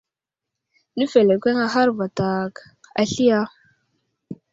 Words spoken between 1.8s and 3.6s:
vatak asli ya?